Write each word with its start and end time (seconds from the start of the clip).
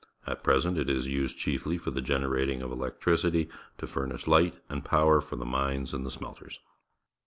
At 0.25 0.41
present 0.43 0.79
it 0.79 0.89
is 0.89 1.05
used 1.05 1.37
chiefly 1.37 1.77
for 1.77 1.91
the 1.91 2.01
generating 2.01 2.63
of 2.63 2.71
electricity 2.71 3.49
to 3.77 3.85
furnish 3.85 4.25
light 4.25 4.55
and 4.67 4.83
power 4.83 5.21
for 5.21 5.35
the 5.35 5.45
mines 5.45 5.93
and 5.93 6.03
the 6.03 6.09
smelters. 6.09 6.59